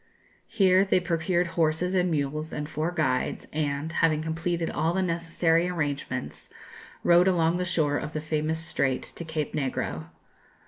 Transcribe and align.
Here 0.47 0.83
they 0.83 0.99
procured 0.99 1.45
horses 1.53 1.93
and 1.93 2.09
mules 2.09 2.51
and 2.51 2.67
four 2.67 2.89
guides, 2.91 3.47
and, 3.53 3.91
having 3.91 4.23
completed 4.23 4.71
all 4.71 4.95
the 4.95 5.03
necessary 5.03 5.69
arrangements, 5.69 6.49
rode 7.03 7.27
along 7.27 7.57
the 7.57 7.65
shore 7.65 7.97
of 7.97 8.13
the 8.13 8.19
famous 8.21 8.59
Strait 8.59 9.03
to 9.03 9.23
Cape 9.23 9.53
Negro. 9.53 10.05